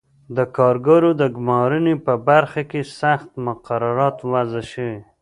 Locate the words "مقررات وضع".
3.47-4.61